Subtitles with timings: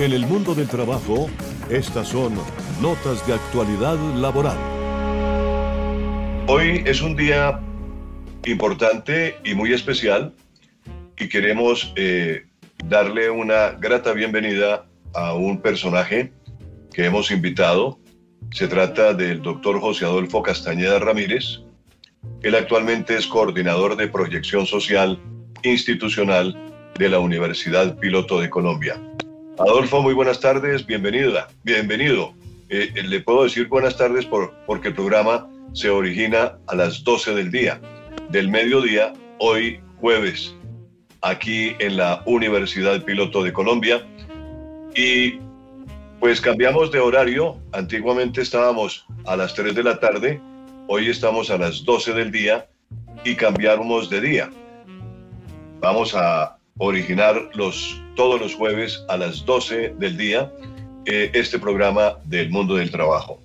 [0.00, 1.28] En el mundo del trabajo,
[1.68, 2.32] estas son
[2.80, 4.56] notas de actualidad laboral.
[6.48, 7.60] Hoy es un día
[8.46, 10.32] importante y muy especial
[11.18, 12.46] y queremos eh,
[12.86, 16.32] darle una grata bienvenida a un personaje
[16.94, 17.98] que hemos invitado.
[18.54, 21.60] Se trata del doctor José Adolfo Castañeda Ramírez.
[22.42, 25.20] Él actualmente es coordinador de proyección social
[25.62, 26.56] institucional
[26.98, 28.98] de la Universidad Piloto de Colombia.
[29.60, 32.32] Adolfo, muy buenas tardes, bienvenida, bienvenido.
[32.70, 37.04] Eh, eh, le puedo decir buenas tardes por, porque el programa se origina a las
[37.04, 37.78] 12 del día,
[38.30, 40.56] del mediodía, hoy jueves,
[41.20, 44.02] aquí en la Universidad Piloto de Colombia.
[44.94, 45.40] Y
[46.20, 50.40] pues cambiamos de horario, antiguamente estábamos a las 3 de la tarde,
[50.88, 52.66] hoy estamos a las 12 del día
[53.24, 54.50] y cambiamos de día.
[55.80, 60.50] Vamos a originar los, todos los jueves a las 12 del día
[61.04, 63.40] eh, este programa del mundo del trabajo.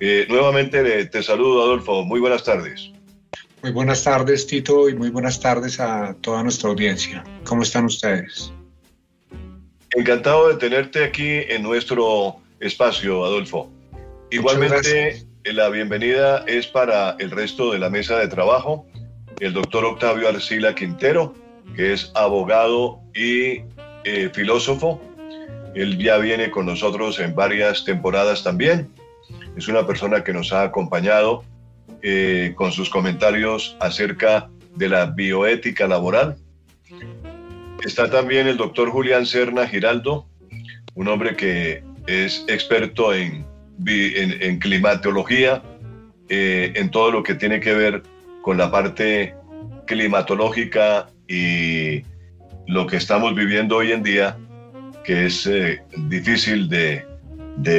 [0.00, 2.04] Eh, nuevamente te saludo, Adolfo.
[2.04, 2.90] Muy buenas tardes.
[3.62, 7.24] Muy buenas tardes, Tito, y muy buenas tardes a toda nuestra audiencia.
[7.44, 8.52] ¿Cómo están ustedes?
[9.94, 13.70] Encantado de tenerte aquí en nuestro espacio, Adolfo.
[14.30, 18.86] Igualmente, la bienvenida es para el resto de la mesa de trabajo,
[19.40, 21.34] el doctor Octavio Arcila Quintero,
[21.74, 23.62] que es abogado y
[24.04, 25.00] eh, filósofo.
[25.74, 28.88] Él ya viene con nosotros en varias temporadas también.
[29.56, 31.44] Es una persona que nos ha acompañado
[32.02, 36.36] eh, con sus comentarios acerca de la bioética laboral.
[37.84, 40.26] Está también el doctor Julián Serna Giraldo,
[40.94, 43.44] un hombre que es experto en,
[43.86, 45.62] en, climatología,
[46.28, 48.02] eh, en todo lo que tiene que ver
[48.42, 49.34] con la parte
[49.86, 52.02] climatológica y
[52.66, 54.36] lo que estamos viviendo hoy en día,
[55.04, 57.06] que es eh, difícil de,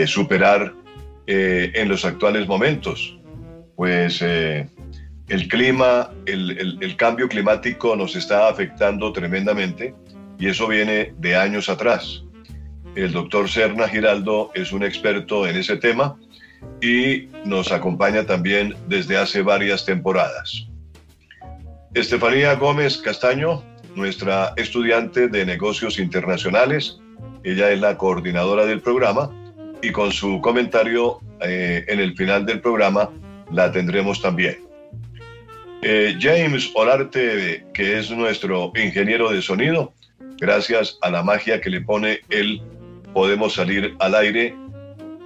[0.07, 0.73] superar
[1.27, 3.17] eh, en los actuales momentos.
[3.75, 4.67] Pues eh,
[5.29, 9.93] el clima, el, cambio climático nos está afectando tremendamente
[10.37, 12.23] y eso viene de años atrás.
[12.95, 16.17] El doctor Serna Giraldo es un experto en ese tema
[16.81, 20.67] y nos acompaña también desde hace varias temporadas.
[21.95, 23.63] Estefanía Gómez Castaño,
[23.95, 26.99] nuestra estudiante de negocios internacionales.
[27.43, 29.31] Ella es la coordinadora del programa
[29.81, 33.09] y con su comentario eh, en el final del programa
[33.51, 34.59] la tendremos también.
[35.81, 39.91] Eh, James Olarte, que es nuestro ingeniero de sonido,
[40.37, 42.61] gracias a la magia que le pone él,
[43.15, 44.55] podemos salir al aire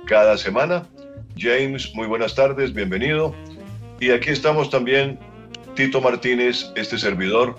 [0.06, 0.88] cada semana.
[1.38, 3.36] James, muy buenas tardes, bienvenido.
[4.00, 5.20] Y aquí estamos también
[5.76, 7.58] Tito Martínez, este servidor,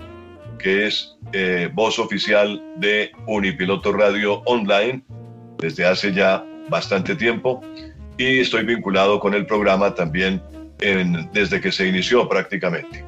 [0.59, 5.03] que es eh, voz oficial de Unipiloto Radio Online
[5.59, 7.61] desde hace ya bastante tiempo
[8.17, 10.43] y estoy vinculado con el programa también
[11.33, 13.05] desde que se inició prácticamente.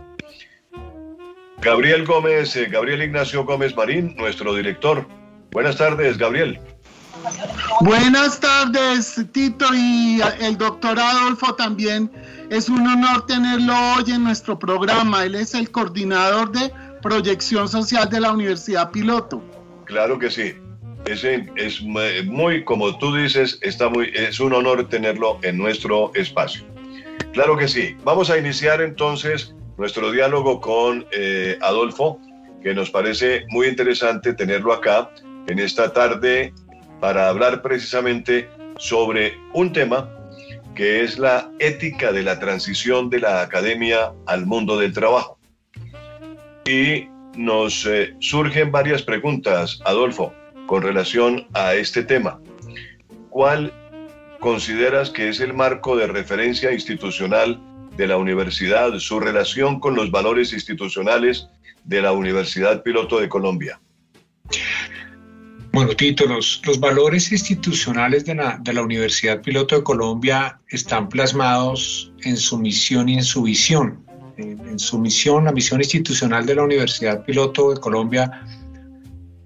[1.60, 5.06] Gabriel Gómez, eh, Gabriel Ignacio Gómez Marín, nuestro director.
[5.50, 6.60] Buenas tardes, Gabriel.
[7.80, 12.10] Buenas tardes, Tito y el doctor Adolfo también.
[12.48, 15.24] Es un honor tenerlo hoy en nuestro programa.
[15.24, 19.42] Él es el coordinador de proyección social de la Universidad Piloto.
[19.84, 20.54] Claro que sí.
[21.06, 26.64] Es, muy, como tú dices, está muy, es un honor tenerlo en nuestro espacio.
[27.32, 27.96] Claro que sí.
[28.04, 32.20] Vamos a iniciar entonces nuestro diálogo con eh, Adolfo,
[32.62, 35.10] que nos parece muy interesante tenerlo acá
[35.48, 36.52] en esta tarde
[37.00, 38.48] para hablar precisamente
[38.78, 40.15] sobre un tema
[40.76, 45.38] que es la ética de la transición de la academia al mundo del trabajo.
[46.66, 50.32] Y nos eh, surgen varias preguntas, Adolfo,
[50.66, 52.40] con relación a este tema.
[53.30, 53.72] ¿Cuál
[54.38, 57.60] consideras que es el marco de referencia institucional
[57.96, 61.48] de la universidad, su relación con los valores institucionales
[61.84, 63.80] de la Universidad Piloto de Colombia?
[65.76, 72.56] Bueno, Tito, los, valores institucionales de la, Universidad Piloto de Colombia están plasmados en su
[72.56, 74.02] misión y en su visión.
[74.38, 78.42] En, su misión, la misión institucional de la Universidad Piloto de Colombia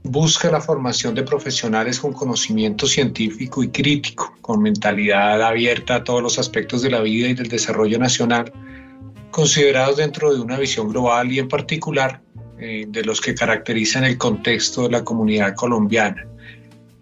[0.05, 6.23] busca la formación de profesionales con conocimiento científico y crítico, con mentalidad abierta a todos
[6.23, 8.53] los aspectos de la vida y del desarrollo nacional,
[9.33, 12.23] considerados dentro de una visión global y en particular
[12.61, 16.27] eh, de los que caracterizan el contexto de la comunidad colombiana.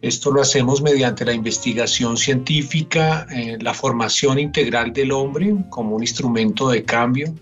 [0.01, 6.03] Esto lo hacemos mediante la investigación científica, eh, la formación integral del hombre como un
[6.03, 7.35] instrumento de cambio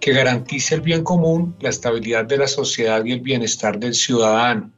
[0.00, 4.70] que garantice el bien común, la estabilidad de la sociedad y el bienestar del ciudadano.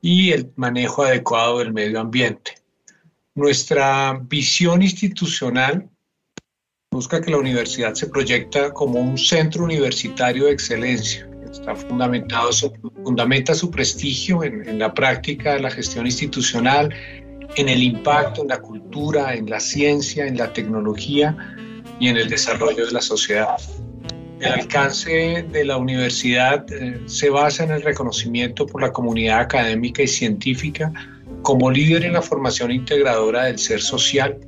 [0.00, 2.54] y el manejo adecuado del medio ambiente.
[3.34, 5.90] Nuestra visión institucional
[6.92, 11.27] busca que la universidad se proyecta como un centro universitario de excelencia.
[11.50, 12.50] Está fundamentado,
[13.04, 16.94] fundamenta su prestigio en, en la práctica de la gestión institucional,
[17.56, 21.36] en el impacto en la cultura, en la ciencia, en la tecnología
[21.98, 23.56] y en el desarrollo de la sociedad.
[24.40, 30.02] El alcance de la universidad eh, se basa en el reconocimiento por la comunidad académica
[30.02, 30.92] y científica
[31.42, 34.38] como líder en la formación integradora del ser social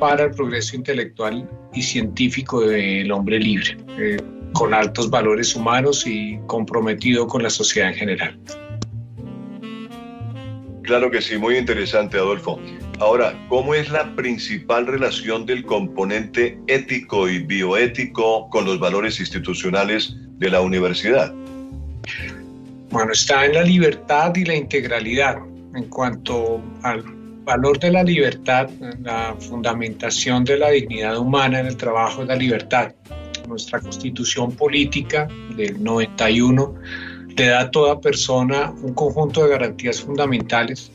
[0.00, 4.16] para el progreso intelectual y científico del hombre libre, eh,
[4.52, 8.40] con altos valores humanos y comprometido con la sociedad en general.
[10.82, 12.58] Claro que sí, muy interesante, Adolfo.
[12.98, 20.16] Ahora, ¿cómo es la principal relación del componente ético y bioético con los valores institucionales
[20.38, 21.32] de la universidad?
[22.90, 25.38] Bueno, está en la libertad y la integralidad.
[25.74, 27.04] En cuanto al
[27.44, 28.68] valor de la libertad,
[29.00, 32.92] la fundamentación de la dignidad humana en el trabajo es la libertad.
[33.50, 35.26] Nuestra constitución política
[35.56, 36.74] del 91
[37.36, 40.92] le da a toda persona un conjunto de garantías fundamentales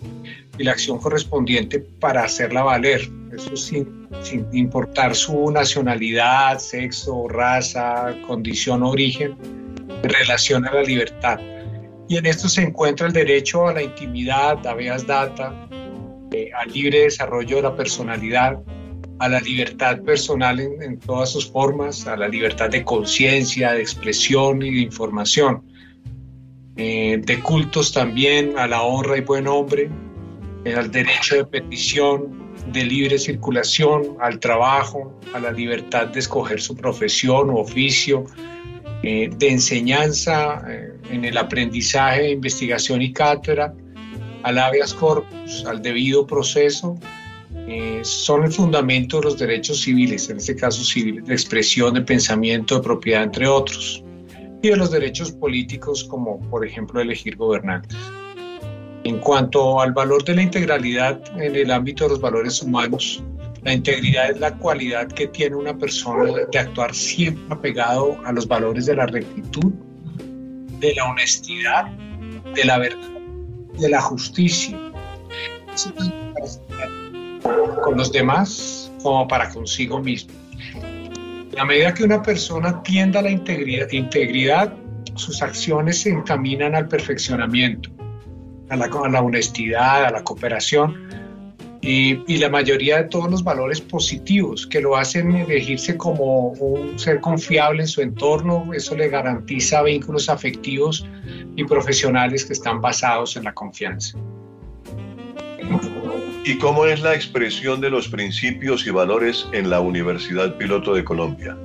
[0.57, 3.09] y la acción correspondiente para hacerla valer.
[3.35, 4.07] Eso sin,
[4.53, 9.35] importar su nacionalidad, sexo, raza, condición origen,
[10.01, 11.37] en relación a la libertad.
[12.07, 15.53] Y en esto se encuentra el derecho a la intimidad, a veas data,
[16.31, 18.57] eh, al libre desarrollo de la personalidad,
[19.19, 24.61] a la libertad personal en, todas sus formas, a la libertad de conciencia, de expresión
[24.61, 25.63] y de información.
[26.77, 29.89] Eh, de cultos también, a la honra y buen hombre,
[30.65, 36.59] eh, al derecho de petición, de libre circulación, al trabajo, a la libertad de escoger
[36.59, 38.25] su profesión o oficio,
[39.03, 40.65] eh, de enseñanza
[41.09, 43.73] en el aprendizaje, investigación y cátedra,
[44.43, 46.99] al habeas corpus, al debido proceso,
[48.03, 52.75] son el fundamento de los derechos civiles, en este caso civiles, de expresión, de pensamiento,
[52.75, 54.03] de propiedad, entre otros
[54.61, 57.97] y de los derechos políticos como por ejemplo elegir gobernantes.
[59.03, 63.23] En cuanto al valor de la integralidad en el ámbito de los valores humanos,
[63.61, 68.47] la integridad es la cualidad que tiene una persona de actuar siempre apegado a los
[68.47, 69.71] valores de la rectitud,
[70.79, 71.85] de la honestidad,
[72.55, 73.09] de la verdad,
[73.77, 74.75] de la justicia.
[77.83, 80.33] Con los demás como para consigo mismo.
[81.57, 84.73] A medida que una persona tienda a la integridad,
[85.13, 87.89] sus acciones se encaminan al perfeccionamiento,
[88.69, 91.07] a la, a la honestidad, a la cooperación
[91.81, 96.97] y, y, la mayoría de todos los valores positivos que lo hacen elegirse como un
[96.97, 98.73] ser confiable en su entorno.
[98.73, 101.05] Eso le garantiza vínculos afectivos
[101.55, 104.17] y profesionales que están basados en la confianza.
[106.47, 111.03] ¿Y cómo es la expresión de los principios y valores en la Universidad Piloto de
[111.03, 111.57] Colombia?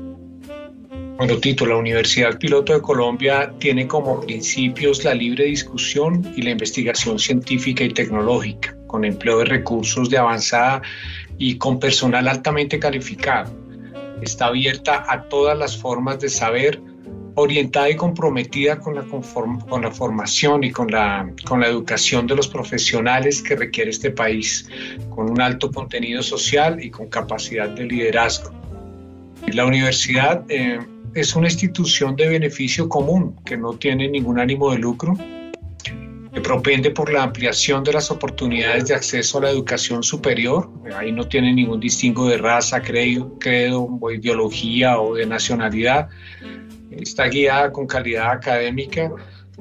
[1.19, 6.53] Bueno, Tito, la Universidad Piloto de Colombia tiene como principios la libre discusión y la
[6.53, 10.81] investigación científica y tecnológica, con empleo de recursos de avanzada
[11.37, 13.55] y con personal altamente calificado.
[14.23, 16.81] Está abierta a todas las formas de saber,
[17.35, 22.37] orientada y comprometida con la, con la formación y con la, con la educación de
[22.37, 24.69] los profesionales que requiere este país,
[25.11, 28.53] con un alto contenido social y con capacidad de liderazgo.
[29.49, 30.79] La universidad eh,
[31.15, 35.17] es una institución de beneficio común que no tiene ningún ánimo de lucro,
[36.33, 40.71] que propende por la ampliación de las oportunidades de acceso a la educación superior.
[40.97, 46.09] Ahí no tiene ningún distingo de raza, credo, credo o ideología o de nacionalidad
[46.91, 49.11] está guiada con calidad académica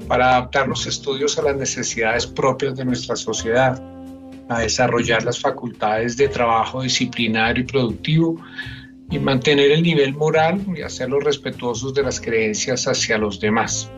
[0.07, 3.81] para adaptar los estudios a las necesidades propias de nuestra sociedad,
[4.49, 8.41] a desarrollar las facultades de trabajo disciplinario y productivo
[9.11, 13.91] y mantener el nivel moral y hacerlos respetuosos de las creencias hacia los demás.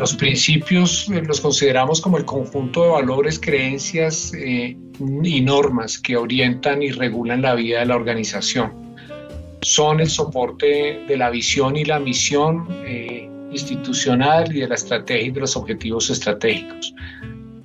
[0.00, 4.76] Los principios eh, los consideramos como el conjunto de valores, creencias eh,
[5.22, 8.91] y normas que orientan y regulan la vida de la organización
[9.62, 15.26] son el soporte de la visión y la misión eh, institucional y de la estrategia
[15.26, 16.94] y de los objetivos estratégicos.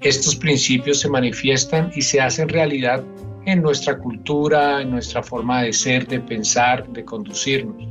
[0.02, 3.04] Estos principios se manifiestan y se hacen realidad
[3.46, 7.88] en nuestra cultura, en nuestra forma de ser, de pensar, de conducirnos.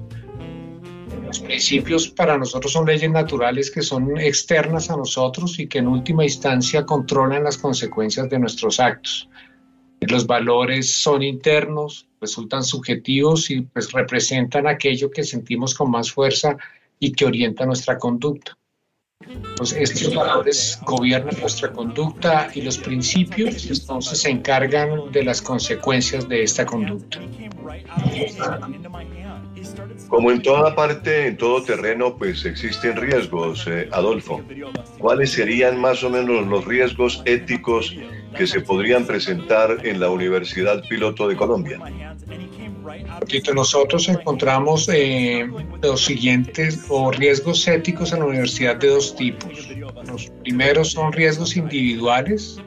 [1.26, 5.88] Los principios para nosotros son leyes naturales que son externas a nosotros y que en
[5.88, 9.28] última instancia controlan las consecuencias de nuestros actos.
[10.00, 16.56] Los valores son internos, resultan subjetivos y pues representan aquello que sentimos con más fuerza
[16.98, 18.56] y que orienta nuestra conducta.
[19.56, 26.28] Pues estos valores gobiernan nuestra conducta y los principios entonces se encargan de las consecuencias
[26.28, 27.20] de esta conducta.
[30.08, 34.42] Como en toda parte, en todo terreno, pues existen riesgos, eh, Adolfo.
[34.98, 37.94] ¿Cuáles serían más o menos los riesgos éticos
[38.36, 41.80] que se podrían presentar en la Universidad Piloto de Colombia?
[43.54, 45.48] Nosotros encontramos eh,
[45.82, 49.68] los siguientes o riesgos éticos en la universidad de dos tipos.
[50.06, 52.60] Los primeros son riesgos individuales,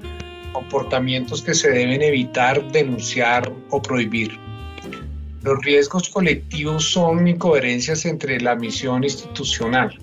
[0.51, 4.37] comportamientos que se deben evitar, denunciar o prohibir.
[5.41, 9.97] Los riesgos colectivos son incoherencias entre la misión institucional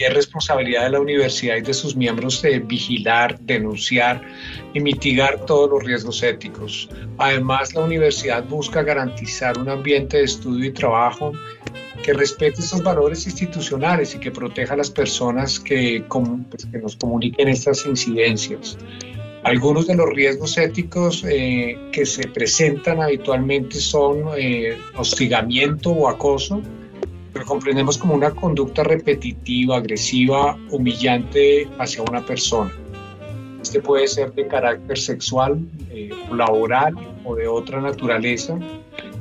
[0.00, 4.22] y es responsabilidad de la universidad y de sus miembros de vigilar, denunciar
[4.72, 6.88] y mitigar todos los riesgos éticos.
[7.18, 11.32] Además, la universidad busca garantizar un ambiente de estudio y trabajo
[12.02, 16.02] que respete esos valores institucionales y que proteja a las personas que,
[16.48, 18.78] pues, que nos comuniquen estas incidencias.
[19.42, 26.60] Algunos de los riesgos éticos eh, que se presentan habitualmente son eh, hostigamiento o acoso,
[27.32, 32.70] que comprendemos como una conducta repetitiva, agresiva, humillante hacia una persona.
[33.62, 35.58] Este puede ser de carácter sexual,
[35.90, 36.94] eh, laboral
[37.24, 38.58] o de otra naturaleza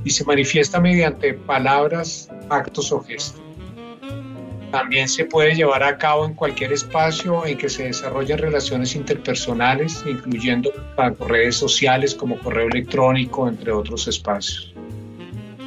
[0.03, 3.41] y se manifiesta mediante palabras, actos o gestos.
[4.71, 10.03] También se puede llevar a cabo en cualquier espacio en que se desarrollen relaciones interpersonales,
[10.07, 10.71] incluyendo
[11.19, 14.73] redes sociales como correo electrónico, entre otros espacios.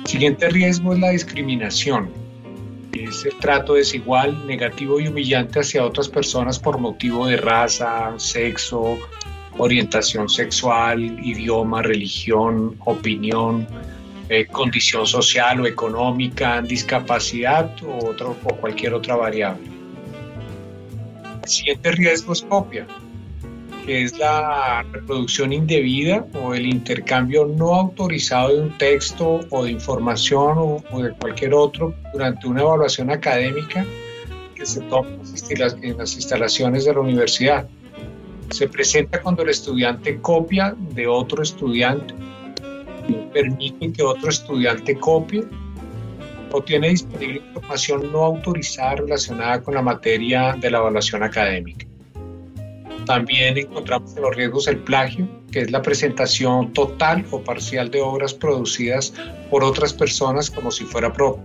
[0.02, 2.10] El siguiente riesgo es la discriminación.
[2.92, 8.98] Es el trato desigual, negativo y humillante hacia otras personas por motivo de raza, sexo,
[9.58, 13.66] orientación sexual, idioma, religión, opinión,
[14.32, 19.66] eh, condición social o económica, discapacidad o, otro, o cualquier otra variable.
[21.42, 22.86] El siguiente riesgo es copia,
[23.84, 29.72] que es la reproducción indebida o el intercambio no autorizado de un texto o de
[29.72, 33.84] información o, o de cualquier otro durante una evaluación académica
[34.54, 35.10] que se toma
[35.82, 37.68] en las instalaciones de la universidad.
[38.50, 42.14] Se presenta cuando el estudiante copia de otro estudiante
[43.32, 45.44] permite que otro estudiante copie
[46.52, 51.86] o tiene disponible información no autorizada relacionada con la materia de la evaluación académica.
[53.06, 58.00] También encontramos en los riesgos el plagio, que es la presentación total o parcial de
[58.00, 59.12] obras producidas
[59.50, 61.42] por otras personas como si fuera propio.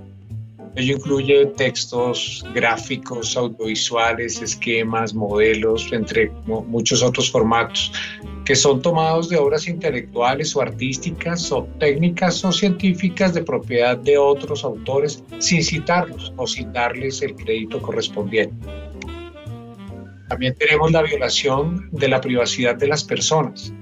[0.76, 7.92] Ello incluye textos, gráficos, audiovisuales, esquemas, modelos, entre muchos otros formatos,
[8.48, 14.18] que son tomados de obras intelectuales o artísticas o técnicas o científicas de propiedad de
[14.18, 18.56] otros autores sin citarlos o sin darles el crédito correspondiente.
[20.30, 23.74] También tenemos la violación de la privacidad de las personas,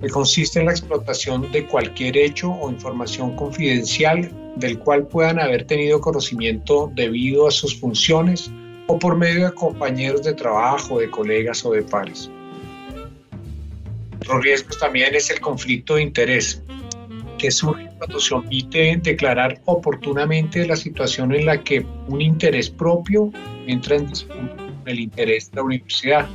[0.00, 5.64] que consiste en la explotación de cualquier hecho o información confidencial del cual puedan haber
[5.64, 8.48] tenido conocimiento debido a sus funciones
[8.86, 12.30] o por medio de compañeros de trabajo, de colegas o de pares.
[14.24, 16.62] Otro riesgo también es el conflicto de interés,
[17.36, 23.30] que surge cuando se omite declarar oportunamente la situación en la que un interés propio
[23.66, 26.26] entra en disputa con el interés de la universidad,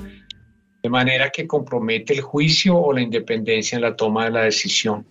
[0.84, 5.08] de manera que compromete el juicio o la independencia en la toma de la decisión.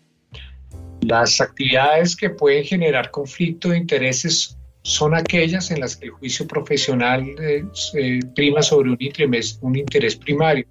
[1.00, 6.46] Las actividades que pueden generar conflicto de intereses son aquellas en las que el juicio
[6.46, 10.64] profesional eh, prima sobre un interés primario,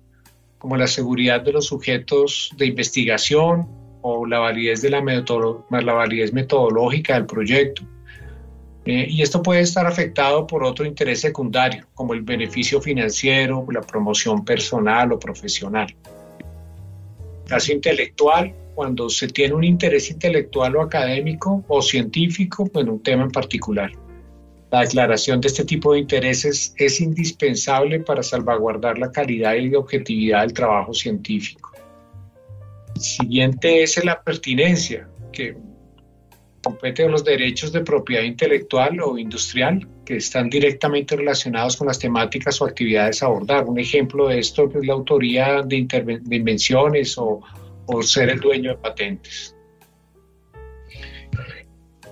[0.58, 3.68] como la seguridad de los sujetos de investigación
[4.02, 7.84] o la validez, de la, la validez metodológica del proyecto.
[8.86, 13.82] Eh, y esto puede estar afectado por otro interés secundario, como el beneficio financiero, la
[13.82, 15.94] promoción personal o profesional.
[17.48, 23.24] Caso intelectual cuando se tiene un interés intelectual o académico o científico en un tema
[23.24, 23.92] en particular.
[24.72, 29.80] La declaración de este tipo de intereses es indispensable para salvaguardar la calidad y la
[29.80, 31.72] objetividad del trabajo científico.
[32.96, 35.56] El siguiente es la pertinencia, que
[36.64, 42.00] compete a los derechos de propiedad intelectual o industrial que están directamente relacionados con las
[42.00, 43.66] temáticas o actividades a abordar.
[43.66, 45.88] Un ejemplo de esto es la autoría de,
[46.30, 47.42] invenciones o,
[47.86, 49.57] por ser el dueño de patentes.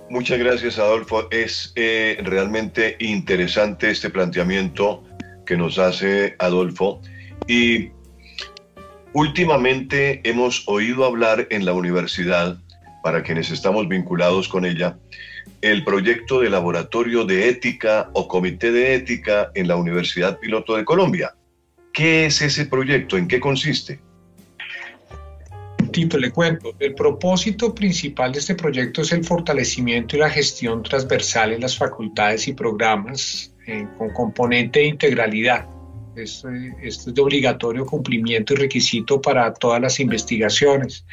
[0.08, 1.28] Muchas gracias, Adolfo.
[1.30, 5.02] Es eh, realmente interesante este planteamiento
[5.44, 7.00] que nos hace Adolfo.
[7.48, 7.90] Y
[9.12, 12.56] últimamente hemos oído hablar en la universidad,
[13.02, 14.98] para quienes estamos vinculados con ella,
[15.60, 20.84] el proyecto de laboratorio de ética o comité de ética en la Universidad Piloto de
[20.84, 21.34] Colombia.
[21.92, 23.16] ¿Qué es ese proyecto?
[23.16, 24.00] ¿En qué consiste?
[25.96, 26.74] Tito, le cuento.
[26.78, 31.78] El propósito principal de este proyecto es el fortalecimiento y la gestión transversal en las
[31.78, 35.66] facultades y programas eh, con componente de integralidad.
[36.14, 36.50] Esto,
[36.82, 41.06] esto es de obligatorio cumplimiento y requisito para todas las investigaciones,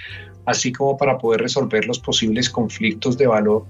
[0.45, 3.65] así como para poder resolver los posibles conflictos de valor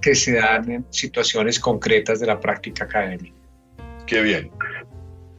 [0.00, 3.34] que se dan en situaciones concretas de la práctica académica.
[4.06, 4.52] Qué bien.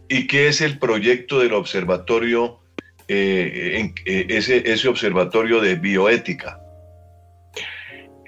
[0.09, 2.59] ¿Y qué es el proyecto del observatorio,
[3.07, 6.59] eh, en, eh, ese, ese observatorio de bioética?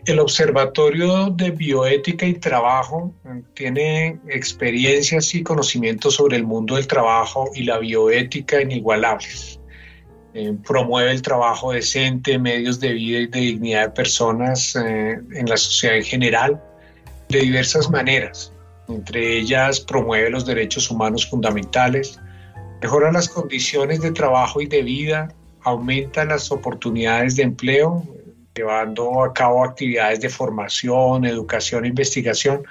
[0.05, 6.85] El Observatorio de Bioética y Trabajo eh, tiene experiencias y conocimientos sobre el mundo del
[6.85, 9.59] trabajo y la bioética inigualables.
[10.35, 15.45] Eh, promueve el trabajo decente, medios de vida y de dignidad de personas eh, en
[15.47, 16.63] la sociedad en general
[17.29, 18.53] de diversas maneras.
[18.87, 22.19] Entre ellas promueve los derechos humanos fundamentales,
[22.81, 25.29] mejora las condiciones de trabajo y de vida,
[25.63, 28.03] aumenta las oportunidades de empleo,
[28.55, 32.63] llevando a cabo actividades de formación, educación e investigación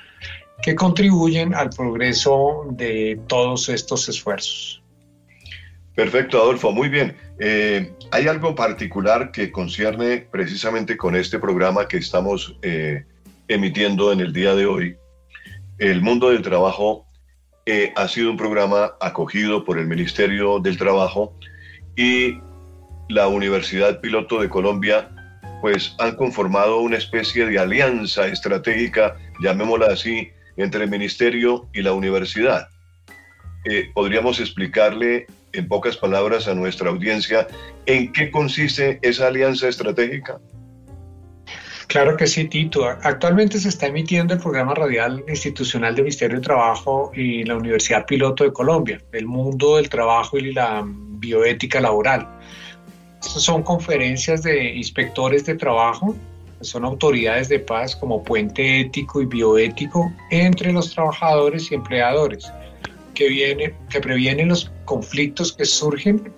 [0.63, 4.83] que contribuyen al progreso de todos estos esfuerzos.
[5.95, 7.17] Perfecto, Adolfo, muy bien.
[7.39, 13.05] Eh, hay algo particular que concierne precisamente con este programa que estamos eh,
[13.49, 14.97] emitiendo en el día de hoy.
[15.79, 17.04] El mundo del trabajo
[17.67, 21.35] eh, ha sido un programa acogido por el Ministerio del Trabajo
[21.97, 22.39] y
[23.09, 25.11] la Universidad Piloto de Colombia,
[25.61, 31.93] pues han conformado una especie de alianza estratégica, llamémosla así, entre el Ministerio y la
[31.93, 32.69] universidad.
[33.95, 37.47] ¿Podríamos explicarle en pocas palabras a nuestra audiencia
[37.87, 40.39] en qué consiste esa alianza estratégica?
[41.87, 42.87] Claro que sí, Tito.
[42.87, 48.07] Actualmente se está emitiendo el programa radial institucional del Ministerio de Trabajo y la Universidad
[48.07, 52.27] Piloto de Colombia, el mundo del trabajo y la bioética laboral.
[53.21, 56.15] son conferencias de inspectores de trabajo,
[56.61, 62.51] son autoridades de paz como puente ético y bioético entre los trabajadores y empleadores
[63.15, 66.33] que, viene, que previenen los conflictos que surgen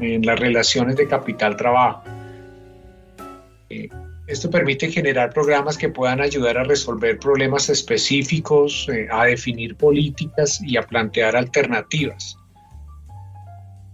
[0.00, 2.02] en las relaciones de capital-trabajo.
[3.70, 3.88] Eh,
[4.26, 10.60] esto permite generar programas que puedan ayudar a resolver problemas específicos, eh, a definir políticas
[10.62, 12.36] y a plantear alternativas.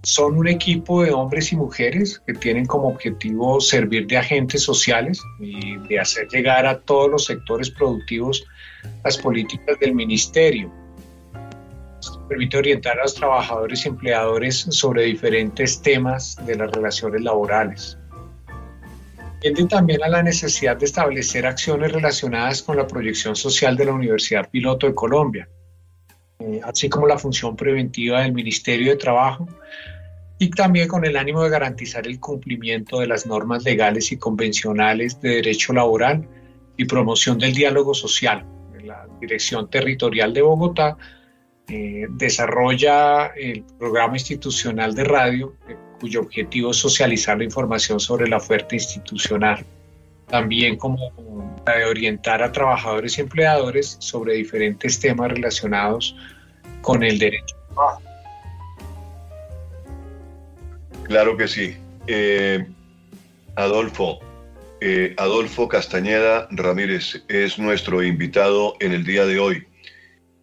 [0.04, 5.20] Son un equipo de hombres y mujeres que tienen como objetivo servir de agentes sociales
[5.38, 8.44] y de hacer llegar a todos los sectores productivos
[9.04, 10.72] las políticas del ministerio
[12.32, 17.98] permite orientar a los trabajadores y empleadores sobre diferentes temas de las relaciones laborales.
[19.42, 23.92] Tiende también a la necesidad de establecer acciones relacionadas con la proyección social de la
[23.92, 25.48] Universidad Piloto de Colombia,
[26.38, 29.48] eh, así como la función preventiva del Ministerio de Trabajo
[30.38, 35.20] y también con el ánimo de garantizar el cumplimiento de las normas legales y convencionales
[35.20, 36.28] de derecho laboral
[36.76, 38.46] y promoción del diálogo social.
[38.84, 40.96] La Dirección Territorial de Bogotá
[41.66, 48.28] eh, desarrolla el programa institucional de radio, eh, cuyo objetivo es socializar la información sobre
[48.28, 49.64] la oferta institucional,
[50.26, 50.98] también como
[51.64, 56.16] la de orientar a trabajadores y empleadores sobre diferentes temas relacionados
[56.80, 58.02] con el derecho trabajo.
[61.04, 61.76] Claro que sí.
[62.08, 62.66] Eh,
[63.54, 64.18] Adolfo,
[65.18, 69.64] Adolfo Castañeda Ramírez es nuestro invitado en el día de hoy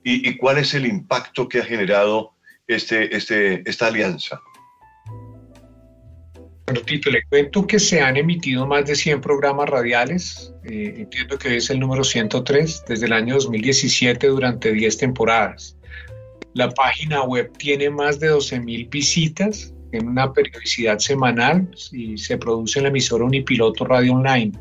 [0.03, 2.31] y, cuál es el impacto que ha generado
[2.65, 4.41] este, este, esta alianza.
[6.69, 10.53] Bueno, Tito, le cuento que se han emitido más de 100 programas radiales.
[10.65, 15.75] Eh, entiendo que es el número 103 desde el año 2017 durante 10 temporadas.
[16.53, 22.77] La página web tiene más de 12.000 visitas en una periodicidad semanal y se produce
[22.77, 24.51] en la emisora Unipiloto Radio Online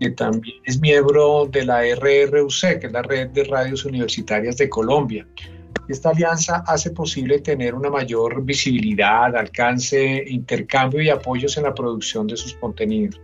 [0.00, 4.68] que también es miembro de la RRUC, que es la Red de Radios Universitarias de
[4.68, 5.26] Colombia.
[5.88, 12.26] Esta alianza hace posible tener una mayor visibilidad, alcance, intercambio y apoyos en la producción
[12.26, 13.20] de sus contenidos.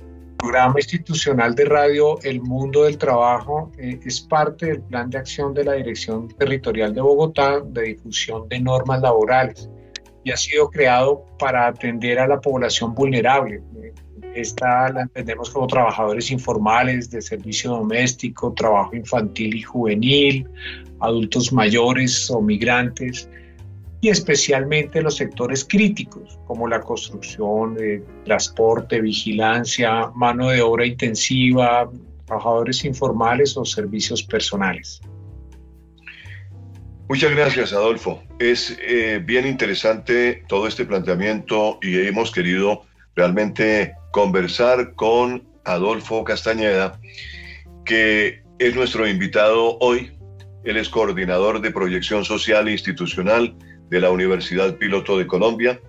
[0.00, 5.18] El programa institucional de radio El Mundo del Trabajo eh, es parte del plan de
[5.18, 9.68] acción de la Dirección Territorial de Bogotá de difusión de normas laborales
[10.22, 13.62] y ha sido creado para atender a la población vulnerable,
[14.40, 20.48] esta la entendemos como trabajadores informales de servicio doméstico, trabajo infantil y juvenil,
[21.00, 23.28] adultos mayores o migrantes
[24.00, 27.76] y especialmente los sectores críticos como la construcción,
[28.24, 31.90] transporte, vigilancia, mano de obra intensiva,
[32.26, 35.00] trabajadores informales o servicios personales.
[37.08, 38.22] Muchas gracias, Adolfo.
[38.40, 42.82] Es eh, bien interesante todo este planteamiento y hemos querido
[43.16, 47.00] realmente conversar con Adolfo Castañeda,
[47.84, 50.12] que es nuestro invitado hoy.
[50.64, 53.56] Él es coordinador de proyección social e institucional
[53.88, 55.80] de la Universidad Piloto de Colombia,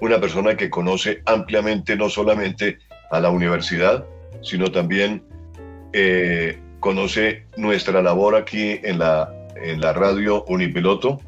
[0.00, 2.78] una persona que conoce ampliamente no solamente
[3.10, 4.04] a la universidad,
[4.42, 5.22] sino también
[5.92, 11.20] eh, conoce nuestra labor aquí en la, en la radio Unipiloto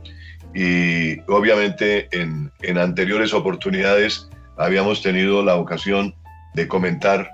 [0.55, 6.15] y obviamente en, en anteriores oportunidades habíamos tenido la ocasión
[6.55, 7.31] de comentar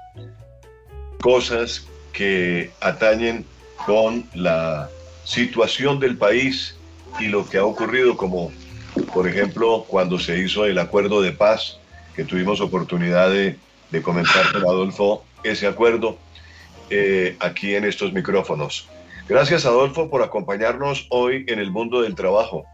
[1.21, 3.45] cosas que atañen
[3.87, 4.89] con la
[5.25, 6.77] situación del país
[7.19, 8.53] y lo que ha ocurrido, como
[9.13, 11.79] por ejemplo cuando se hizo el acuerdo de paz,
[12.15, 13.57] que tuvimos oportunidad de,
[14.03, 16.19] comentar con Adolfo ese acuerdo
[16.91, 18.89] eh, aquí en estos micrófonos.
[19.29, 22.65] Gracias Adolfo por acompañarnos hoy en el mundo del trabajo.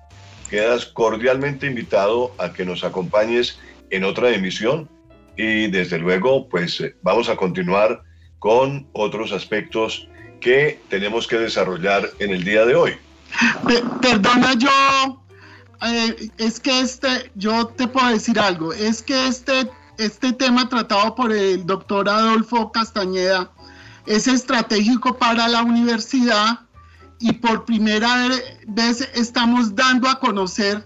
[0.49, 3.59] Quedas cordialmente invitado a que nos acompañes
[3.90, 4.88] en otra emisión
[5.37, 8.03] y desde luego pues eh, vamos a continuar
[8.38, 10.09] con otros aspectos
[10.40, 12.92] que tenemos que desarrollar en el día de hoy.
[14.00, 15.22] Perdona, yo,
[15.87, 21.14] eh, es que este, yo te puedo decir algo, es que este, este tema tratado
[21.14, 23.50] por el doctor Adolfo Castañeda
[24.07, 26.61] es estratégico para la universidad
[27.18, 28.29] y por primera
[28.66, 30.85] vez estamos dando a conocer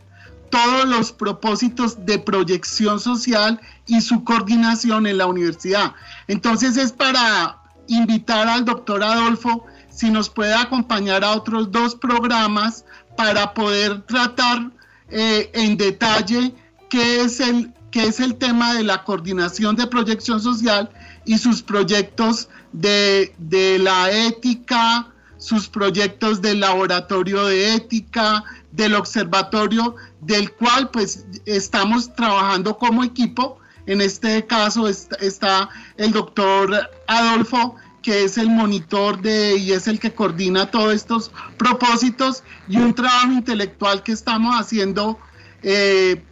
[0.54, 5.94] todos los propósitos de proyección social y su coordinación en la universidad.
[6.28, 12.84] Entonces es para invitar al doctor Adolfo si nos puede acompañar a otros dos programas
[13.16, 14.70] para poder tratar
[15.10, 16.54] eh, en detalle
[16.88, 20.88] qué es, el, qué es el tema de la coordinación de proyección social
[21.24, 29.96] y sus proyectos de, de la ética, sus proyectos del laboratorio de ética, del observatorio,
[30.20, 38.24] del cual pues estamos trabajando como equipo en este caso está, el doctor Adolfo, que
[38.24, 43.32] es el monitor de y es el que coordina todos estos propósitos y un trabajo
[43.32, 45.18] intelectual que estamos haciendo
[45.62, 46.22] eh,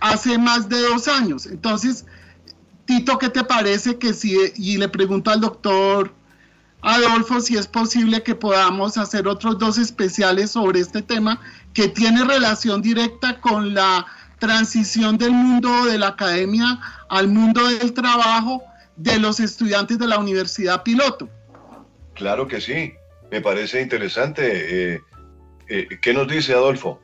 [0.00, 1.46] hace más de dos años.
[1.46, 2.04] Entonces,
[2.84, 6.12] Tito, ¿qué te parece que si, y le pregunto al doctor
[6.82, 11.40] Adolfo si es posible que podamos hacer otros dos especiales sobre este tema
[11.72, 14.04] que tiene relación directa con la
[14.40, 18.62] transición del mundo de la academia al mundo del trabajo
[18.96, 21.28] de los estudiantes de la Universidad Piloto.
[22.14, 22.92] Claro que sí,
[23.30, 24.94] me parece interesante.
[24.94, 25.00] Eh,
[25.68, 27.00] eh, ¿Qué nos dice Adolfo?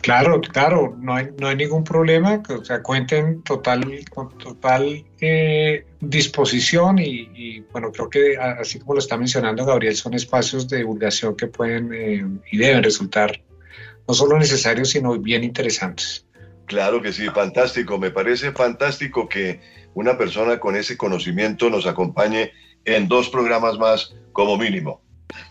[0.00, 5.84] Claro, claro, no hay, no hay ningún problema, o sea, cuenten total, con total eh,
[6.00, 11.36] disposición y, bueno, creo que así como lo está mencionando Gabriel, son espacios de divulgación
[11.36, 13.40] que pueden y deben resultar
[14.06, 16.26] no solo necesarios, sino bien interesantes.
[16.66, 17.98] Claro que sí, fantástico.
[17.98, 19.60] Me parece fantástico que
[19.94, 22.52] una persona con ese conocimiento nos acompañe
[22.84, 25.00] en dos programas más como mínimo.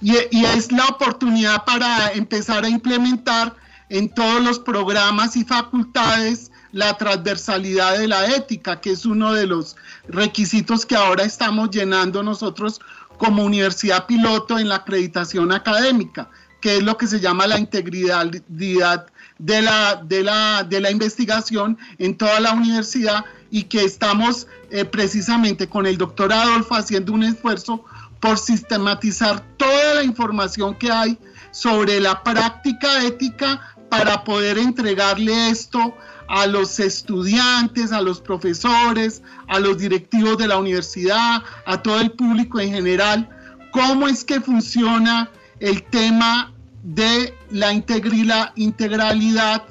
[0.01, 3.55] Y, y, es la oportunidad para empezar a implementar
[3.91, 9.45] en todos los programas y facultades la transversalidad de la ética, que es uno de
[9.45, 9.75] los
[10.07, 12.79] requisitos que ahora estamos llenando nosotros
[13.17, 16.29] como universidad piloto en la acreditación académica
[16.61, 21.77] que es lo que se llama la integridad de la, de la, de la investigación
[21.97, 27.23] en toda la universidad y que estamos eh, precisamente con el doctor Adolfo haciendo un
[27.23, 27.83] esfuerzo
[28.19, 31.17] por sistematizar toda la información que hay
[31.49, 35.93] sobre la práctica ética para poder entregarle esto
[36.29, 42.11] a los estudiantes, a los profesores, a los directivos de la universidad, a todo el
[42.11, 43.27] público en general,
[43.71, 49.63] cómo es que funciona el tema de la integralidad,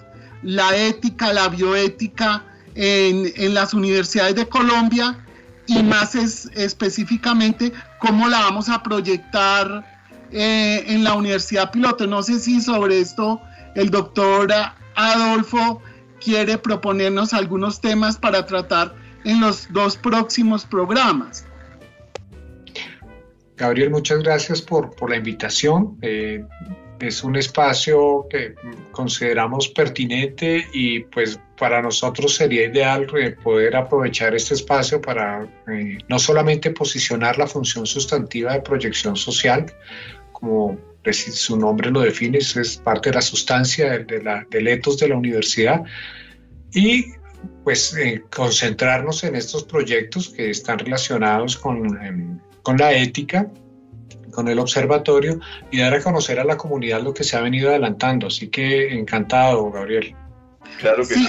[0.42, 5.16] la ética, la bioética en, las universidades de Colombia
[5.66, 9.82] y más es, específicamente cómo la vamos a proyectar
[10.30, 12.06] eh, en la Universidad Piloto.
[12.06, 13.40] No sé si sobre esto
[13.74, 14.52] el doctor
[14.94, 15.82] Adolfo
[16.20, 21.46] quiere proponernos algunos temas para tratar en los dos próximos programas.
[23.56, 25.98] Gabriel, muchas gracias por, la invitación.
[26.00, 26.42] Eh,
[27.00, 28.54] es un espacio que
[28.92, 35.98] consideramos pertinente y pues para nosotros sería ideal eh, poder aprovechar este espacio para eh,
[36.08, 39.66] no solamente posicionar la función sustantiva de proyección social,
[40.32, 40.78] como
[41.12, 45.16] su nombre lo define, es parte de la sustancia de, la, del etos de la
[45.16, 45.82] universidad,
[46.72, 47.12] y
[47.64, 47.96] pues
[48.34, 53.48] concentrarnos en estos proyectos que están relacionados con em, con la ética,
[54.32, 57.70] con el observatorio y dar a conocer a la comunidad lo que se ha venido
[57.70, 58.28] adelantando.
[58.28, 60.14] Así que encantado, Gabriel.
[60.78, 61.26] Claro que sí.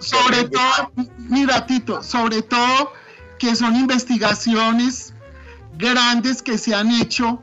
[0.00, 2.92] sobre todo, mira Tito, sobre todo
[3.38, 5.14] que son investigaciones
[5.78, 7.42] grandes que se han hecho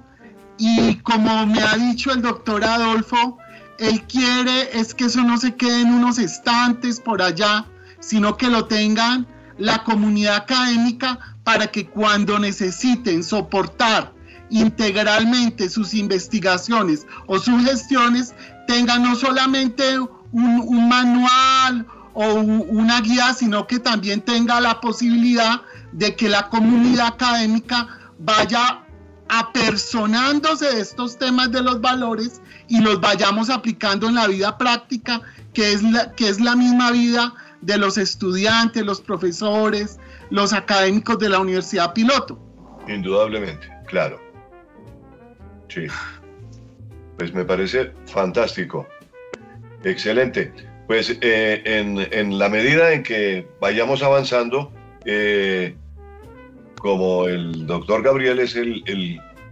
[0.60, 3.38] y como me ha dicho el doctor Adolfo,
[3.80, 7.66] él quiere es que eso no se quede en unos estantes por allá,
[8.02, 9.26] sino que lo tengan
[9.58, 14.14] la comunidad académica para que cuando necesiten soportar
[14.50, 18.34] integralmente sus investigaciones o sus gestiones
[18.68, 20.00] tengan no solamente
[20.32, 25.62] un, manual o una guía, sino que también tenga la posibilidad
[25.94, 28.84] de que la comunidad académica vaya
[29.30, 35.22] apersonándose de estos temas de los valores y los vayamos aplicando en la vida práctica,
[35.54, 41.20] que es la, que es la misma vida de los estudiantes, los profesores, los académicos
[41.20, 42.40] de la Universidad Piloto.
[42.88, 44.20] Indudablemente, claro.
[45.68, 45.88] Sí.
[47.18, 48.88] Pues me parece fantástico.
[49.84, 50.52] Excelente.
[50.88, 54.72] Pues eh, en, la medida en que vayamos avanzando,
[55.06, 55.76] eh,
[56.80, 58.84] como el doctor Gabriel es el,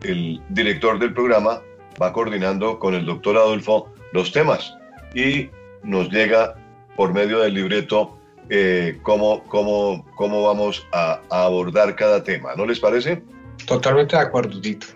[0.04, 1.62] el, director del programa,
[2.02, 4.74] va coordinando con el doctor Adolfo los temas
[5.14, 5.50] y
[5.84, 6.56] nos llega
[6.96, 8.18] por medio del libreto
[8.50, 12.56] eh, cómo, cómo, cómo, vamos a, abordar cada tema.
[12.56, 13.22] ¿No les parece?
[13.66, 14.88] Totalmente de acuerdo, Tito.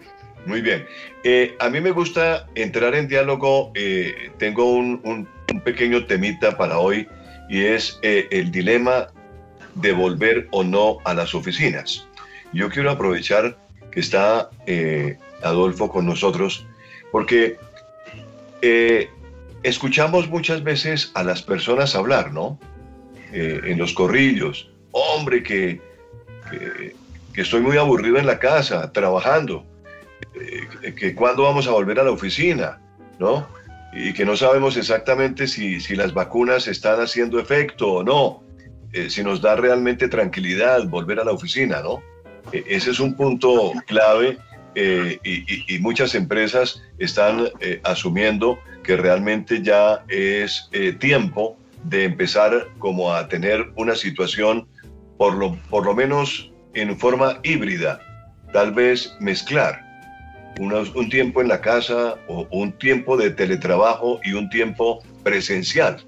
[0.46, 0.86] Muy bien.
[1.24, 3.72] Eh, a mí me gusta entrar en diálogo.
[3.76, 5.28] Eh, tengo un, un,
[5.62, 7.08] pequeño temita para hoy
[7.50, 9.08] y es el dilema
[9.76, 12.08] de volver o no a las oficinas.
[12.54, 13.58] Yo quiero aprovechar
[13.92, 14.50] que está
[15.44, 16.66] Adolfo con nosotros
[17.12, 17.58] porque
[19.64, 22.60] escuchamos muchas veces a las personas hablar, ¿no?
[23.32, 25.80] Eh, en los corrillos, hombre, que,
[26.50, 29.66] que, estoy muy aburrido en la casa, trabajando,
[30.36, 32.80] eh, que cuándo vamos a volver a la oficina,
[33.20, 33.48] ¿no?
[33.94, 38.44] Y que no sabemos exactamente si, si las vacunas están haciendo efecto o no,
[38.94, 42.02] eh, si nos da realmente tranquilidad volver a la oficina, ¿no?
[42.52, 44.38] E, ese es un punto clave
[44.76, 47.50] y, y, muchas empresas están
[47.84, 54.68] asumiendo que realmente ya es eh, tiempo de empezar como a tener una situación
[55.18, 58.00] por lo, por lo menos en forma híbrida,
[58.54, 59.90] tal vez mezclar
[60.60, 66.04] un tiempo en la casa o un tiempo de teletrabajo y un tiempo presencial.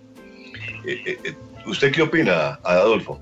[0.86, 1.34] Eh, eh,
[1.66, 3.20] ¿Usted qué opina, Adolfo?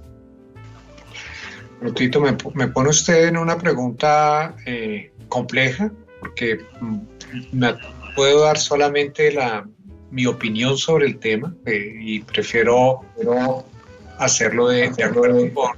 [1.95, 4.55] Tito, me, me, pone usted en una pregunta
[5.27, 6.99] compleja, porque mm,
[7.53, 7.75] me,
[8.15, 9.65] puedo dar solamente la,
[10.11, 13.01] mi opinión sobre el tema eh, y prefiero
[14.19, 15.71] hacerlo de, acuerdo con,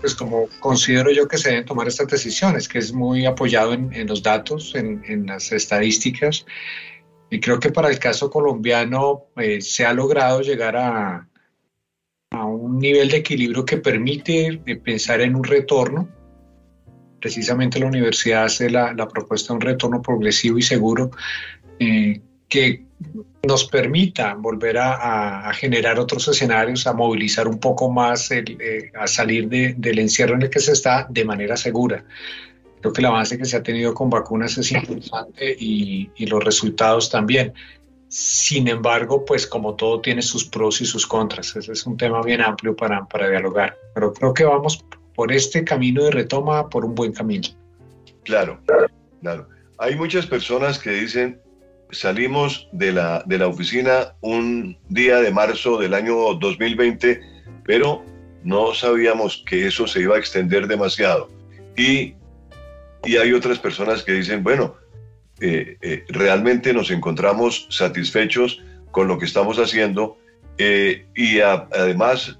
[0.00, 4.06] pues como considero yo que se deben tomar estas decisiones, que es muy apoyado en,
[4.06, 6.46] los datos, en, las estadísticas.
[7.30, 11.26] Y creo que para el caso colombiano eh, se ha logrado llegar a,
[12.32, 16.08] a un nivel de equilibrio que permite pensar en un retorno
[17.22, 21.12] precisamente la universidad hace la, la, propuesta de un retorno progresivo y seguro
[21.78, 22.84] eh, que
[23.46, 29.48] nos permita volver a, generar otros escenarios, a movilizar un poco más, eh, a salir
[29.48, 32.04] del encierro en el que se está de manera segura.
[32.80, 37.10] Creo que el avance que se ha tenido con vacunas es importante y, los resultados
[37.10, 37.52] también.
[38.12, 41.56] Sin embargo, pues como todo tiene sus pros y sus contras.
[41.56, 43.78] Ese es un tema bien amplio para, para dialogar.
[43.94, 47.48] Pero creo que vamos por este camino de retoma por un buen camino.
[48.24, 48.60] Claro,
[49.22, 49.48] claro.
[49.78, 51.40] Hay muchas personas que dicen,
[51.90, 57.18] salimos de la, de la oficina un día de marzo del año 2020,
[57.64, 58.04] pero
[58.44, 61.30] no sabíamos que eso se iba a extender demasiado.
[61.78, 62.14] Y,
[63.04, 64.76] y hay otras personas que dicen, bueno,
[65.40, 70.18] eh, eh, realmente nos encontramos satisfechos con lo que estamos haciendo
[70.58, 72.30] eh, y además